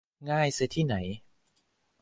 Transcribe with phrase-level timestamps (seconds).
[0.31, 0.95] ง่ายซะที่ไหน